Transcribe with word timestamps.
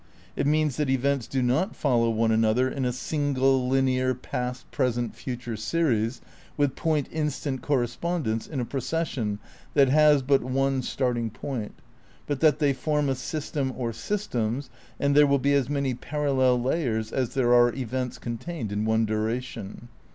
It 0.35 0.47
means 0.47 0.77
that 0.77 0.89
events 0.89 1.27
do 1.27 1.43
not 1.43 1.75
follow 1.75 2.09
one 2.09 2.31
another 2.31 2.67
in 2.67 2.85
a 2.85 2.91
single 2.91 3.67
linear, 3.67 4.15
past, 4.15 4.71
present, 4.71 5.15
future 5.15 5.55
series 5.55 6.21
with 6.57 6.75
point 6.75 7.07
instant 7.11 7.61
correspondence 7.61 8.47
in 8.47 8.59
a 8.59 8.65
procession 8.65 9.37
that 9.75 9.89
has 9.89 10.23
but 10.23 10.41
one 10.41 10.81
start 10.81 11.19
ing 11.19 11.29
point; 11.29 11.75
but 12.25 12.39
that 12.39 12.57
they 12.57 12.73
form 12.73 13.09
a 13.09 13.13
system 13.15 13.71
or 13.77 13.93
systems, 13.93 14.71
and 14.99 15.15
there 15.15 15.27
will 15.27 15.37
be 15.37 15.53
as 15.53 15.69
many 15.69 15.93
parallel 15.93 16.59
layers 16.59 17.11
as 17.11 17.35
there 17.35 17.53
are 17.53 17.71
events 17.75 18.17
contained 18.17 18.71
in 18.71 18.85
one 18.85 19.05
duration. 19.05 19.87